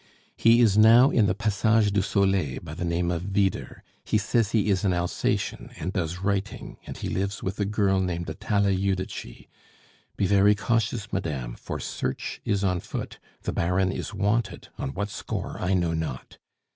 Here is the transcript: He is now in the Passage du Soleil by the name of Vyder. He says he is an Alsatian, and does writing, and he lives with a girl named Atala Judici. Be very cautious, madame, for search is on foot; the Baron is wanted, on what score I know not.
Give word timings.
He 0.35 0.61
is 0.61 0.79
now 0.79 1.11
in 1.11 1.27
the 1.27 1.35
Passage 1.35 1.91
du 1.91 2.01
Soleil 2.01 2.59
by 2.63 2.73
the 2.73 2.83
name 2.83 3.11
of 3.11 3.21
Vyder. 3.21 3.83
He 4.03 4.17
says 4.17 4.49
he 4.49 4.67
is 4.71 4.83
an 4.83 4.93
Alsatian, 4.93 5.69
and 5.77 5.93
does 5.93 6.17
writing, 6.21 6.77
and 6.87 6.97
he 6.97 7.07
lives 7.07 7.43
with 7.43 7.59
a 7.59 7.65
girl 7.65 7.99
named 7.99 8.27
Atala 8.27 8.73
Judici. 8.73 9.47
Be 10.17 10.25
very 10.25 10.55
cautious, 10.55 11.13
madame, 11.13 11.53
for 11.53 11.79
search 11.79 12.41
is 12.43 12.63
on 12.63 12.79
foot; 12.79 13.19
the 13.43 13.53
Baron 13.53 13.91
is 13.91 14.11
wanted, 14.11 14.69
on 14.75 14.95
what 14.95 15.11
score 15.11 15.57
I 15.59 15.75
know 15.75 15.93
not. 15.93 16.39